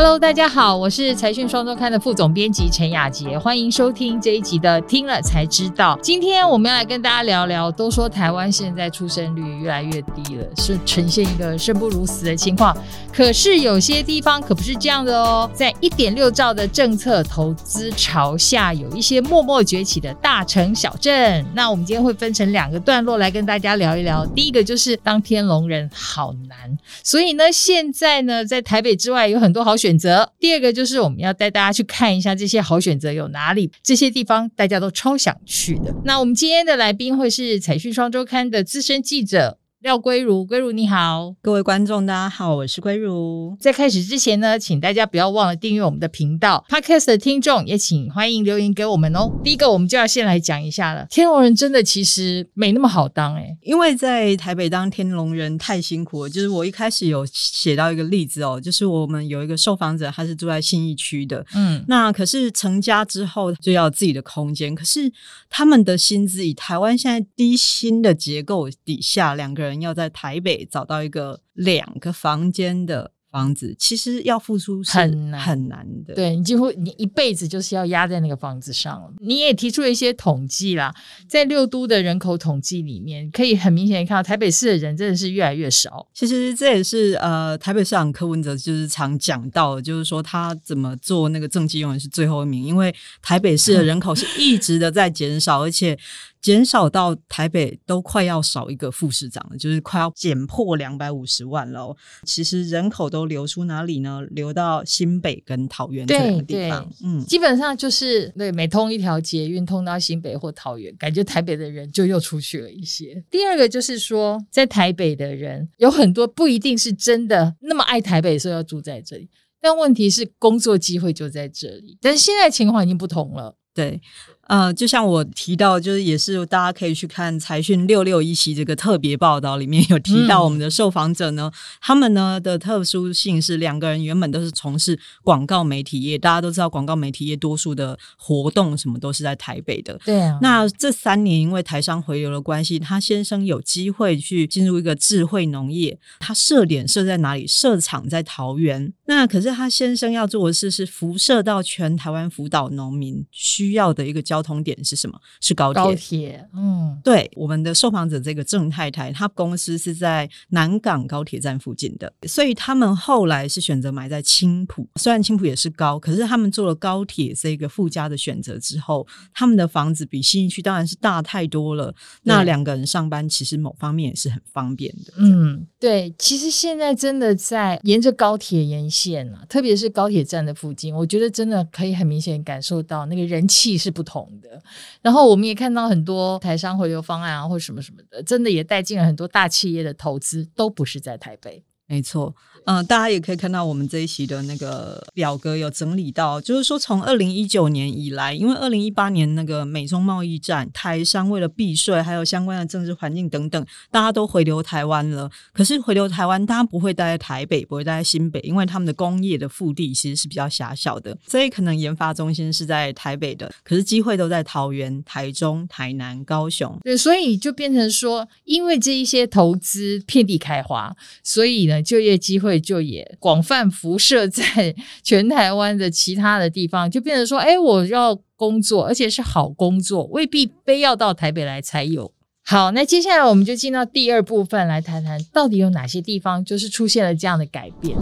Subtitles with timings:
[0.00, 5.96] Hello，大家好，我是财讯双周刊的副总编辑陈雅杰，欢迎收听这一集的《听了才知道》。
[6.00, 12.76] 今天我们要来跟大家聊聊，都说台湾现在出生率越来越低了，是呈现一个生不如死的情况。
[13.12, 21.44] 可是有些地方可不是这样的哦，在一点六兆的政策投资潮下，有一些默默崛起的大城小镇。
[21.54, 24.24] 那我们今天会分成两个段落来跟大家聊一聊。
[24.26, 30.30] 第一个就是当天龙人好难，所以呢，现在呢，在台北之外有很多好选选择。
[30.38, 35.94] 第二个就是我们要带大家去看一下这些好选择有哪里，这些地方大家都超想去的。
[36.04, 39.58] 那我们今天的来宾会是财讯双周刊的资深记者。
[39.88, 43.56] 廖归如，归如你好，各位观众大家好，我是归如。
[43.58, 46.62] 在开始之前呢，请大家不要忘了订阅我们的频道。
[46.68, 49.32] Podcast 的听众也请欢迎留言给我们哦。
[49.42, 51.06] 第一个，我们就要先来讲一下了。
[51.08, 56.28] 天龙人真的其实没那么好当哎，因为在台北当天龙人太辛苦了。
[56.28, 65.10] 就是我一开始有写到一个例子哦，就是我们有一个受访者，他是住在信义区的，嗯，那可是成家之后就要自己的空间，可是
[65.48, 69.77] 他们的薪资以台湾现在低薪的结构底下，两个人。
[69.78, 73.12] 人要在台北找到一个两个房间的。
[73.30, 79.12] 房子其实要付出很难很难的，对你几乎你一辈子就是要压在那个房子上了。
[79.20, 80.94] 你也提出了一些统计啦，
[81.28, 86.08] 在六都的人口统计里面，可以很明显看到台北市的人真的是越来越少。
[86.14, 95.96] 其实这也是呃台北市长柯文哲就是常讲到，就是说他怎么做那个政绩永远是最后一名，因为台北市的人口是一直的在减少，而且
[96.42, 101.94] 减少到台北都快要少一个副市长了，就是快要减破两百五十万了。
[102.24, 103.28] 其实人口都。
[103.28, 104.22] 流出哪里呢？
[104.30, 106.90] 流到新北跟桃园这两个地方。
[107.04, 113.22] 嗯，基本上就是对每通一条捷运通到新北或桃园，感觉台北的人就又出去了一些。
[113.30, 119.28] 第二个就是说，在台北的人有很多不一定是真的那么爱台北，所以要住在这里。
[119.60, 121.98] 但问题是，工作机会就在这里。
[122.00, 123.56] 但是现在情况已经不同了。
[123.74, 124.00] 对。
[124.48, 140.00] 呃，就像我提到，就是也是大家可以去看财讯六六一期这个特别报道里面 有提到，我们的受访者呢，他们呢的特殊性是两个人原本都是从事广告媒体业，大家都知道广告媒体业多数的活动什么都是在台北的。
[140.02, 140.38] 对啊。
[140.40, 147.46] 那这三年因为台商回流的关系，他先生有机会去进入一个智慧农业，他设点设在哪里？
[147.46, 148.90] 设厂在桃园。
[149.04, 154.37] 那可是他先生要做的事是辐射到全台湾辅导农民需要的一个交。
[154.38, 155.20] 交通点是什么？
[155.40, 155.82] 是高铁。
[155.82, 164.88] 高铁，嗯，对，我们的受访者这个郑太太，她公司是在南港高铁站附近的，所以他们后来是选择买在青浦。
[164.94, 169.04] 虽然青浦也是高，可是他们做了高铁这个附加的选择之后，
[169.34, 171.92] 他们的房子比新区当然是大太多了。
[172.22, 175.12] 那两个人上班其实某方面也是很方便的。
[175.16, 184.27] 嗯，对，其实现在真的在沿着高铁沿线啊，特别是高铁站的附近，我觉得真的可以很明显感受到那个人气是不同。
[184.40, 184.62] 的，
[185.02, 191.64] 然后我们也看到很多台商回流方案啊，或什么什么的，真的也带进了很多大企业的投资，都不是在台北。
[191.86, 192.34] 没错，
[192.70, 205.30] 嗯，大家也可以看到我们这一期的那个表格有整理到，就是说从二零一九年以来，因为二零一八年那个美中贸易战，台商为了避税，还有相关的政治环境等等，大家都回流台湾了。
[205.54, 216.78] 可是回流台湾，大家不会待在台北，不会待在新北，因为他们的工业的腹地其实是比较狭小的，所以可能研发中心是在台北的，可是机会都在桃园、台中、台南、高雄。
[216.84, 221.78] 对，所以就变成说，因为这一些投资遍地开花，所以呢。
[221.80, 232.12] 就业机会就也广泛辐射在 全台湾的其他的地方，就变成说，哎，我要工作，而且是好工作，未必非要到台北来才有。
[232.44, 237.96] 好，那接下来我们就进到第二部分来谈谈，到底有哪些地方就是出现了这样的改变。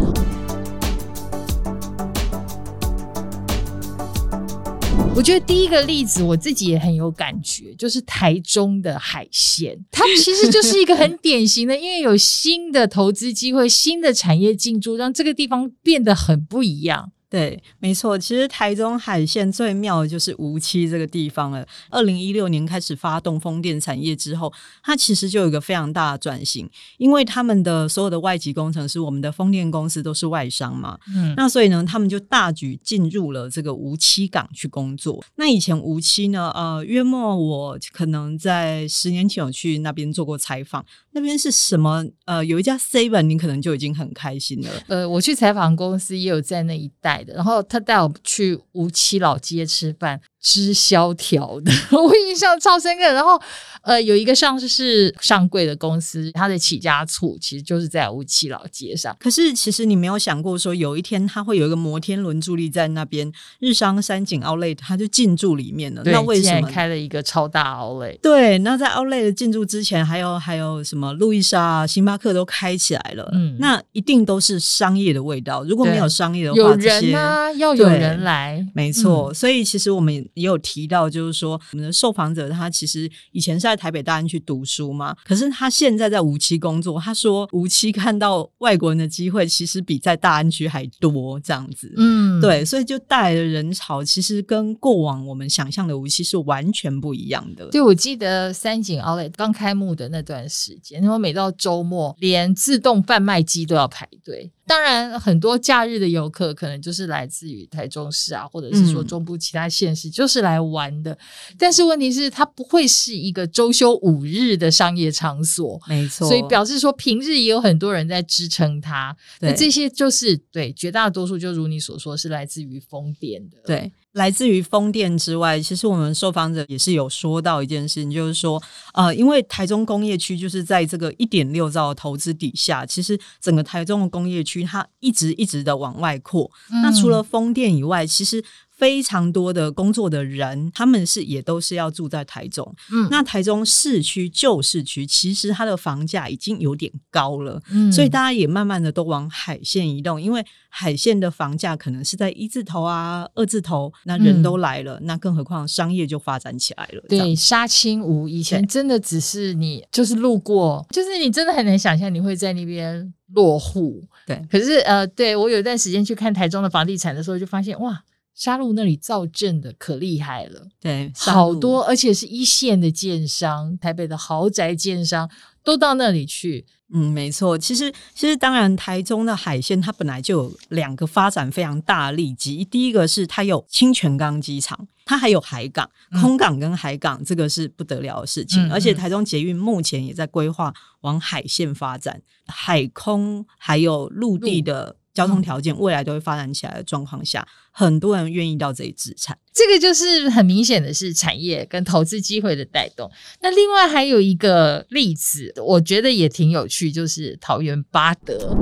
[5.16, 17.12] 我觉得第一个例子我自己也很有感觉，就是台中的海鲜，它其实就是一个很 典型的，因为有新的投资机会、新的产业进驻，让这个地方变得很不一样。
[17.29, 18.17] 对，没错。
[18.17, 21.67] 其实台中海线最妙的就是无期这个地方了。
[21.91, 24.53] 二零一六年开始发动风电产业之后，
[24.83, 30.97] 它其实就有一个非常大的转型，因为他们的所有的外籍工程师，我们的风电公司都是外商嘛。
[31.13, 35.25] 嗯，那所以呢，他们就大举进入了这个无期港去工作。
[35.34, 42.04] 那以前无期呢，呃，约莫我可能在十年前有去那边做过采访，那边是什么？
[42.27, 44.71] 呃，有一家 Seven，你可能就已经很开心了。
[44.86, 47.33] 呃，我去采访公司也有在那一带的。
[47.33, 50.21] 然后他带我去无期老街吃饭。
[50.47, 53.03] 之萧条的， 我印象超深刻。
[53.03, 53.37] 然后，
[53.83, 59.16] 呃，有一个上市上柜的公司，它的起家处其实就是在乌七老街上。
[59.19, 66.03] 可是，其实你没有想过说，有一天它会有一个摩天轮伫立在那边，日商三井奥莱它就进驻里面了。
[66.04, 68.16] 那为什么开了一个超大奥莱？
[68.22, 73.28] 对，那在奥莱的进驻之前，还有还有什么路易莎、星巴克都开起来了。
[73.33, 75.65] 嗯，那一定都是商业的味道。
[75.65, 79.34] 如果没有商业的话，有人啊，要有人来，没错。
[79.34, 87.00] 所以，其实我们也有提到，就是说，我们的受访者他其实以前是在台北大安区读书嘛，可是他现在在无期工作。
[87.00, 91.92] 他说，无期看到外国人的机会，其实比在大安区还多，这样子。
[91.97, 97.66] 嗯，对，所以就带来的人潮，其实跟过往我们想象的无期是完全不一样的。
[97.71, 104.53] 对，我记得三井奥莱刚开幕的那段时间，然后每到周末，连自动贩卖机都要排队。
[104.66, 111.16] 当然，很多假日的游客可能就是来自于台中市啊，或者是说中部其他县市，就是来玩的。
[111.57, 116.27] 但是问题是，它不会是一个周休五日的商业场所，没错。
[116.27, 119.16] 所以表示说，平日也有很多人在支撑它。
[119.41, 123.59] 那这些就是对绝大多数，就如你所说，是来自于风电的。
[123.65, 123.92] 对。
[124.16, 128.63] 来自于风电之外，其实我们受访者也是有说到一件事情，就是说，
[128.95, 136.51] 呃，因为台中工业区就是在这个一点六兆的投资底下，其实整个台中的工业区它一直一直的往外扩。
[136.83, 138.42] 那除了风电以外，其实。
[138.77, 142.75] 非常多的工作的人，他们是也都是要住在台中。
[142.93, 147.61] 嗯，那台中市区旧市区，其实它的房价已经有点高了。
[147.71, 157.03] 嗯，所以大家也慢慢的都往海线移动，因为海线的房价可能是在一字头啊、二字头，那人都来了，那更何况商业就发展起来了。
[157.09, 164.05] 对，杀青无以前真的只是你就是路过，就是你真的很难想象你会在那边落户。
[164.27, 168.03] 对，可是呃，对我有一段时间去看台中的房地产的时候，就发现哇。
[168.36, 175.28] 沙鹿那里造镇的可厉害了，对，好多，而且是一线的建商，台北的豪宅建商
[175.65, 176.66] 都到那里去。
[176.92, 177.56] 嗯，没错。
[177.56, 182.62] 其实，其实当然，台中的海线它本来就有两个发展非常大的利基。
[182.62, 185.91] 第一个是它有清泉港机场，它还有海港、
[186.21, 188.71] 空港跟海港，这个是不得了的事情。
[188.71, 194.97] 而且台中捷运目前也在规划往海线发展，海空还有陆地的。
[195.16, 203.10] 交通条件未来都会发展起来的状况下，很多人愿意到这里置产，这个就是很明显的是产业跟投资机会的带动。
[203.41, 208.54] 那另外还有一个例子，我觉得也挺有趣，就是桃园八德，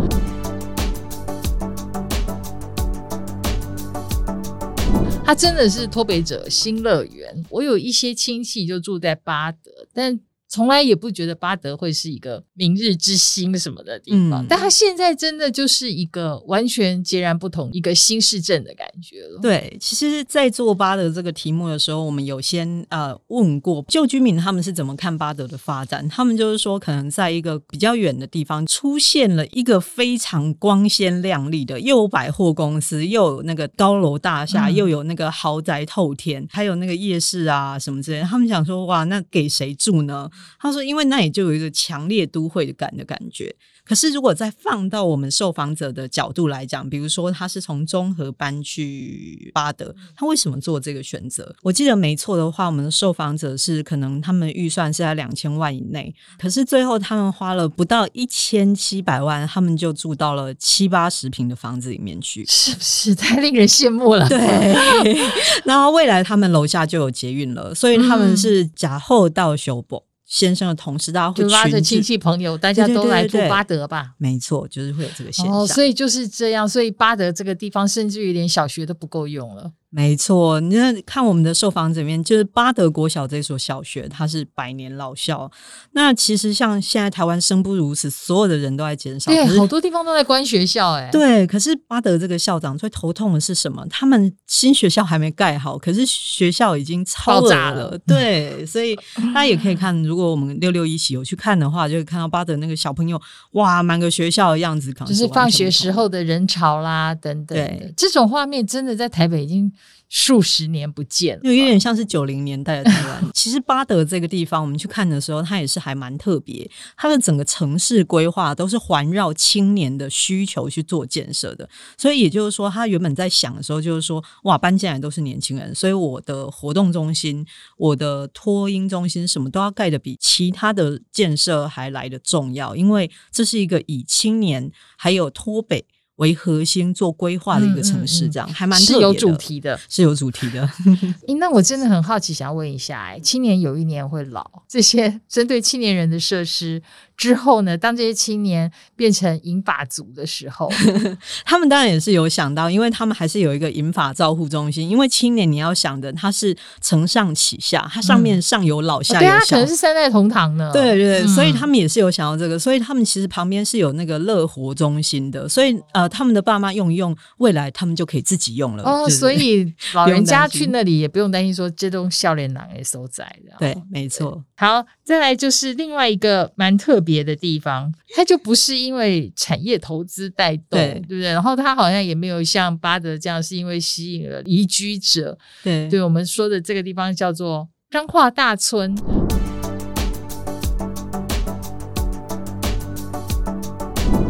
[5.24, 7.44] 它真的是脱北者新乐园。
[7.50, 10.20] 我有一些亲戚就住在八德，但。
[10.54, 19.40] 从来也不觉得巴德会是一个明日之星什么的地方，但他现在真的就是一个完全截然不同一个新市镇的感觉了。
[19.42, 40.30] 对，其实，在做巴德这个题目的时候，我们有先呃问过旧居民他们是怎么看巴德的发展，他们就是说，可能在一个比较远的地方出现了一个非常光鲜亮丽的，又有百货公司，又有那个高楼大厦，又有那个豪宅透天，还有那个夜市啊什么之类，他们想说，哇，那给谁住呢？
[40.58, 43.54] 他说：“因为那里就有一个强烈都会感的感觉。
[43.86, 51.54] 可是，如果再放到我们受访者的角度来讲，比如说他是从中和搬去巴德，他为什么做这个选择？
[51.62, 64.26] 我记得没错的话，我们的受访者是可能他们预算是在两千万以内，可是最后他们花了不到一千七百万，他们就住到了七八十平的房子里面去，是不是 太令人羡慕了？
[64.26, 65.14] 对。
[65.66, 70.04] 然后未来他们楼下就有捷运了，所以他们是假后到修补。
[70.26, 74.14] 先生的同事，大家会拉着亲戚朋友，大家都来住巴德吧？
[74.18, 75.66] 没错，就是会有这个现象。
[75.66, 79.72] 所以就是这样，所以巴德这个地方，甚至于连小学都不够用了。
[79.96, 85.48] 没错，你看看我们的受访者里面，就是巴德国小这所小学，它是百年老校。
[85.92, 91.46] 那其实像现在台湾生不如死，所有的人都在减少，对，好多地方都在关学校，哎，对。
[91.46, 93.86] 可是巴德这个校长最头痛的是什么？
[93.88, 97.96] 他们新学校还没盖好，可是学校已经超炸了。
[98.04, 103.20] 对，所以大家也可以看，如果我们六六一起有去看的话，就会看到巴德那个小朋友，
[103.52, 107.56] 哇，满个学校的样子，就是放学时候的人潮啦，等等。
[107.56, 109.72] 对，这种画面真的在台北已经。
[110.08, 113.24] 数十年不见，有有点像是九零年代的台湾。
[113.34, 116.70] 其实巴德这个地方，我们去看的时候，它也是还蛮特别。
[116.96, 127.44] 它的整个城市规划都是环绕青年的需求去做建设的，所以也就是说，他原本在想的时候，就是说，哇，搬进来都是年轻人，所以我的活动中心、
[127.76, 135.84] 我的托婴中心什么都要盖的比其他的建设还来的重要，因为这是一个以青年还有托北。
[136.16, 139.78] 为核心做规划的一个城市，嗯嗯嗯这样还蛮是有主，题的。
[139.88, 140.68] 是有主题的。
[141.26, 146.80] 咦那我真的很好奇，想要问一下，哎，青年有一年会老，这些针对青年人的设施
[147.16, 150.70] 之后呢，当这些青年变成银发族的时候，
[151.44, 154.88] 他们当然也是有想到，因为他们还是有一个银发照护中心。
[154.88, 160.70] 因为青年你要想的，它是承上启下，它上面上有老下对啊，可能是三代同堂呢。
[160.72, 168.82] 对对对，嗯所以他们也是有想到这个，所以他们其实旁边是有那个乐活中心的，所以呃，他们的爸妈用一用，未来他们就可以自己用了。
[168.84, 173.54] 哦，所以 老人家去那里也不用担心说这栋笑脸囊也收在的。
[173.58, 181.32] 对，没错，好，再来就是另外一个蛮特别的地方，它就不是因为产业投资带动，对对不对？
[181.32, 185.38] 然后它好像也没有像巴德这样是因为吸引了移居者。
[185.62, 188.96] 对对我们说的这个地方叫做彰化大村。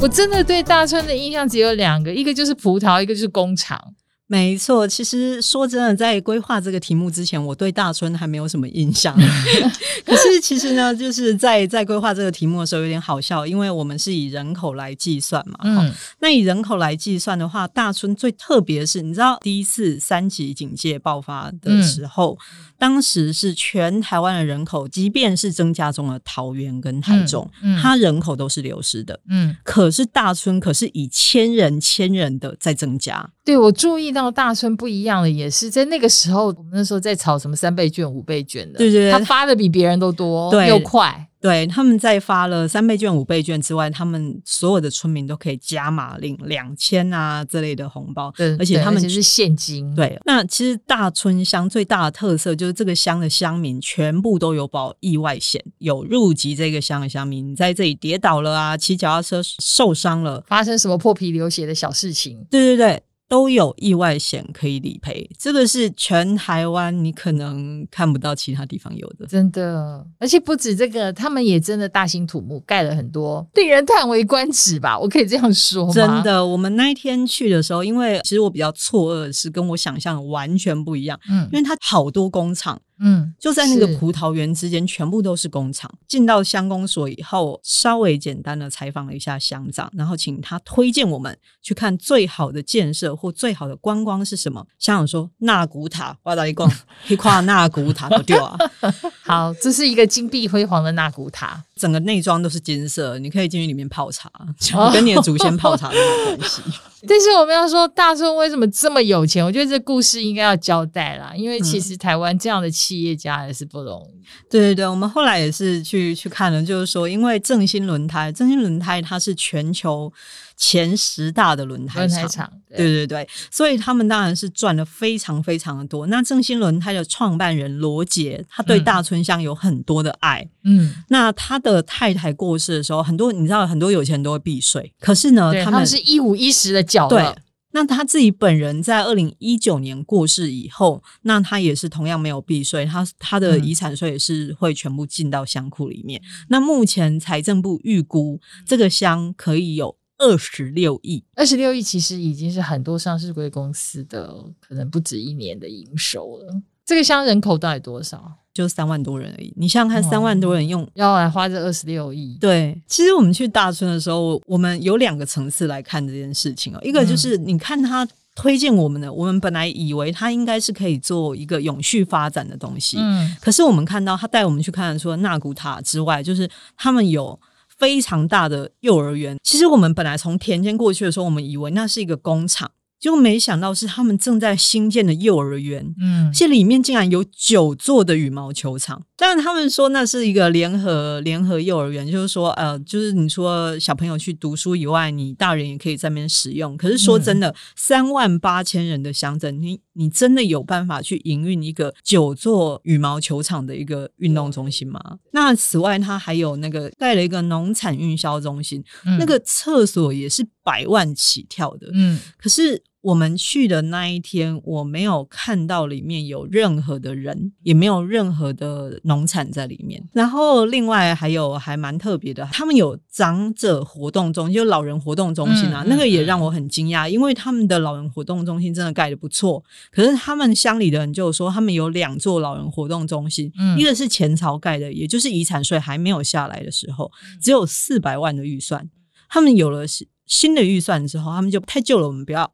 [0.01, 3.95] 我真的对大村的印象只有两个，一个就是葡萄，一个就是工厂。
[4.27, 4.89] 没错。
[4.89, 9.15] 其实说真的，在规划这个题目之前，我对大春还没有什么印象。
[10.07, 15.59] 可是其实呢，就是在在规划这个题目的时候有点好笑，因为我们是以人口来计算嘛。
[15.65, 22.39] 嗯，那以人口来计算的话，大春最特别的是，你知道第一次三级警戒爆发的时候，
[22.79, 29.21] 当时是全台湾的人口，即便是增加中了桃园跟台中，嗯嗯它人口都是流失的。
[29.29, 63.03] 嗯，可是大春可是以千人千人的在增加，对我注意到大村不一样的，也是在那个时候，我们那时候在炒什么三倍券、五倍券的，对对对他发的比别人都多，对又快，对，他们在发了三倍券、五倍券之外，他们所有的村民都可以加码领两千啊这类的红包，对，而且他们对是现金，对，那其实大村乡最大的特色就是这个乡的乡民全部都有保意外险，有入籍这个乡的乡民，你在这里跌倒了啊，骑脚踏车受伤了，发生什么破皮流血的小事情，对对对。
[63.29, 69.27] 都有意外险可以理赔，这个是全台湾你可能看不到其他地方有的。
[69.27, 74.99] 真的，而且不止这个，他们也真的大兴土木，盖了很多令人叹为观止吧？
[74.99, 75.93] 我可以这样说吗？
[75.93, 85.91] 真，的，我们那一天去的时候，因为其实我比较错愕的是，跟我想象完全不一样，嗯因为它好多工厂，嗯，就在那个葡萄园之间，全部都是工厂。
[86.09, 94.67] 进到乡公所以后，稍微简单的采访了一下乡长，然后请他推荐我们去看最好的建设或最好的观光是什么。
[94.79, 96.71] 乡长说纳古塔，我到一逛，
[97.09, 98.57] 一跨纳古塔都丢啊，
[99.23, 104.31] 好，这是一个金碧辉煌的纳古塔，整个内装都是金色，你可以进去里面泡茶，
[104.93, 106.63] 跟你的祖先泡茶没有关系。
[107.07, 114.25] 但是我们要说大众为什么这么有钱，我觉得这故事应该要交代啦，因为嗯其实台湾这样的企业家也是不容易。
[114.49, 120.11] 对对对，我们后来也是去去看了，就是说，因为正新轮胎，正新轮胎它是全球
[120.57, 122.17] 前十大的轮胎厂。
[122.17, 122.77] 轮胎，厂，对。
[122.79, 126.07] 对对，所以他们当然是赚了非常非常的多。
[126.07, 128.85] 那正新轮胎的创办人罗杰，他对嗯。
[128.85, 130.49] 大村乡有很多的爱。
[130.65, 137.23] 嗯，那他的太太过世的时候，很多你知道，很多有钱人都会避税，可是呢，他们们是一五一十的缴对。
[137.23, 137.37] 了，。
[137.73, 143.65] 那他自己本人在二零一九年过世以后，那他也是同样没有避税，他他的嗯。
[143.65, 146.23] 遗产税也是会全部进到乡库里面。
[146.49, 156.55] 那目前财政部预估这个乡可以有二十六亿，二十六亿其实已经是很多上市贵公司的可能不止一年的营收了。
[156.85, 158.33] 这个乡人口到底多少？
[158.53, 159.53] 就三万多人而已。
[159.57, 162.39] 你想想看，三万多人用要来花这二十六亿？
[162.41, 166.79] 对，其实我们去大村的时候，我们有两个层次来看这件事情哦。
[166.83, 168.07] 一个就是你看他
[168.37, 177.37] 推荐我们的，我们本来以为他应该是可以做一个永续发展的东西，嗯可是我们看到他带我们去看，除了纳古塔之外，就是他们有。
[177.79, 185.95] 非常大的幼儿园，其实我们本来从田间过去的时候，我们以为那是一个工厂，结果没想到是他们正在新建的幼儿园。
[186.01, 196.77] 嗯这，里面竟然有九座的羽毛球场，当然他们说那是一个联合联合幼儿园，就是说呃，就是你说小朋友去读书以外，你大人也可以在那边使用。
[196.77, 205.01] 可是说真的，三万八千人的乡镇，你你真的有办法去营运一个九座羽毛球场的一个运动中心吗？
[205.33, 211.89] 那此外，它还有那个盖了一个农产运销中心，嗯那个厕所也是百万起跳的。
[211.95, 220.03] 嗯可是我们去的那一天，我没有看到里面有任何的人，也没有任何的农产在里面。
[220.15, 229.63] 然后另外还有还蛮特别的，他们有长者活动中心，就老人活动中心啊，嗯那个也让我很惊讶，因为他们的老人活动中心真的盖的不错。
[229.91, 238.89] 可是他们乡里的人就说，他们有两座老人活动中心，嗯一个是前朝盖的，也就是遗产税还没有下来的时候，嗯只有四百万的预算。
[239.29, 242.51] 他们有了是新的预算之后，他们就太旧了，我们不要，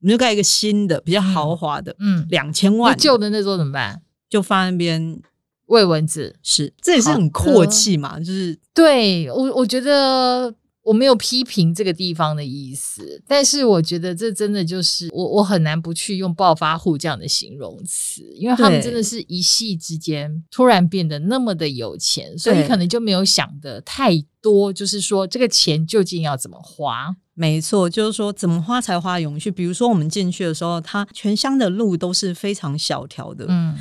[0.00, 4.00] 我们就盖一个新的比较豪华的，嗯，两千万旧的那座怎么办？
[4.28, 5.20] 就放在那边。
[5.66, 6.34] 喂蚊子。
[6.42, 10.54] 是，这也是很阔气嘛，就是对我，我觉得
[10.88, 27.14] 我没有批评这个地方的意思，但是我觉得这真的就是我，我很难不去用暴发户这样的形容词，因为他们真的是一夕之间突然变得那么的有钱，所以可能就没有想的太多，就是说这个钱究竟要怎么花。
[27.34, 29.50] 没错，就是说怎么花才花永续。
[29.50, 33.76] 比如说我们进去的时候，它全乡的路都是非常小条的，嗯，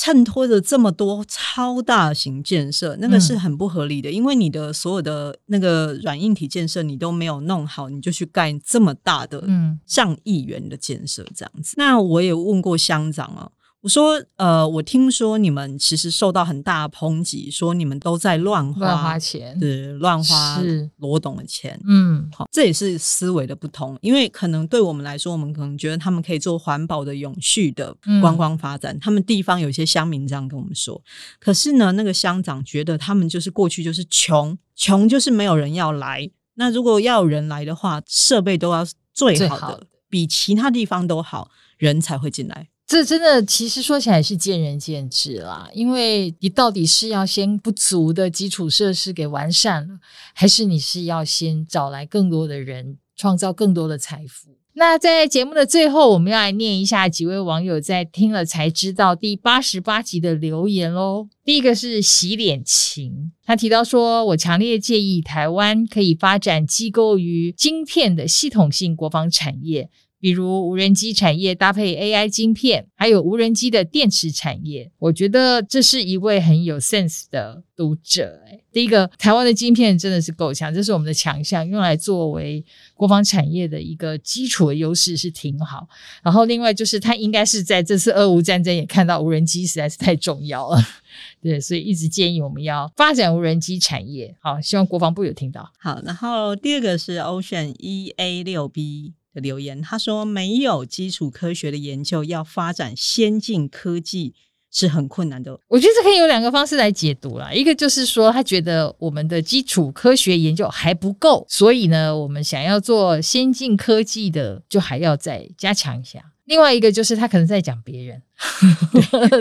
[0.00, 4.10] 衬托着这么多超大型建设，那个是嗯很不合理的。
[4.10, 11.74] 因为你的所有的那个软硬体建设你都没有弄好，你就去盖这么大的嗯上亿元的建设，这样子。
[11.76, 13.52] 那我也问过乡长哦，
[13.82, 21.80] 我说呃，我听说你们其实受到很大的抨击，说你们都在乱花，乱花钱，对，乱花是罗董的钱。
[21.86, 28.98] 嗯好，这也是思维的不同，因为可能对我们来说，我们可能觉得他们可以做环保的、永续的嗯观光发展。
[29.00, 31.02] 他们地方有些乡民这样跟我们说，
[31.38, 36.30] 可是呢，那个乡长觉得他们就是过去就是穷，穷就是没有人要来。
[36.56, 42.68] 那如果要有人来的话，设备都要最好的，最好的比其他地方都好，人才会进来。
[42.90, 50.00] 这真的其实说起来是见仁见智啦，因为你到底是要先不足的基础设施给完善了，
[50.34, 54.56] 还是你是要先找来更多的人，创造更多的财富？
[54.72, 61.28] 那在节目的最后，我们要来念一下几位网友在听了才知道第八十八集的留言喽。
[61.44, 69.88] 第一个是洗脸情，他提到说：“我强烈建议台湾可以发展机构于晶片的系统性国防产业，
[70.20, 74.92] 比如无人机产业搭配 AI 晶片，还有无人机的电池产业。
[74.98, 78.38] 我觉得这是一位很有 sense 的读者。
[78.70, 85.88] 第一个，台湾的晶片真的是够强，这是我们的强项，用来作为国防产业的一个基础的优势是挺好。
[86.22, 90.78] 然后另外就是他应该是在这次俄乌战争也看到无人机实在是太重要了，
[91.42, 94.36] 对，所以一直建议我们要发展无人机产业。
[94.40, 95.72] 好，希望国防部有听到。
[95.78, 104.34] 好，然后第二个是 Ocean E A 六 B 的留言，他说没有基础科学的研究，要发展先进科技
[104.70, 105.58] 是很困难的。
[105.68, 107.52] 我觉得这可以有两个方式来解读啦。
[107.52, 116.32] 一个就是说，他觉得我们的基础科学研究还不够，所以呢，我们想要做先进科技的，就还要再加强一下。
[116.46, 118.20] 另外一个就是他可能在讲别人，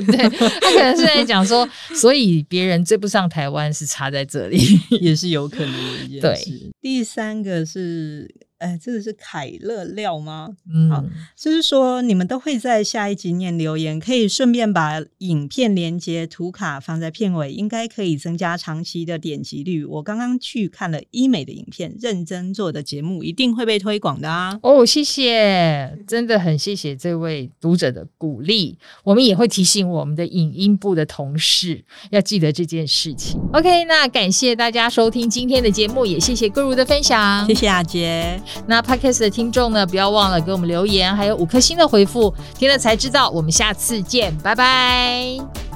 [0.06, 0.30] 对
[0.62, 4.60] 他可能是在讲说，所以别人追不上台湾是差在这里。
[5.02, 6.72] 也是有可能的一件对事。
[6.80, 10.50] 第三个是，哎，这个是凯乐料吗？
[10.74, 11.04] 嗯，好
[11.36, 19.86] 就是说，你们都会在下一集念留言，可以顺便把影片连接图卡放在片尾，应该可以增加长期的点击率。
[19.86, 24.60] 我刚刚去看了医美的影片，认真做的节目一定会被推广的啊！
[24.62, 28.78] 哦，谢谢，真的很谢谢这位读者的鼓励。
[29.06, 33.40] 我们也会提醒我们的影音部的同事要记得这件事情。
[33.54, 37.54] OK，那感谢大家收听今天的节目，也谢谢各如的分享谢。
[37.54, 43.30] 谢阿杰，那 Podcast 的听众呢，不要忘了给我们留言，还有五颗星的回复，听了才知道。
[43.30, 45.69] 我们下次见，拜拜。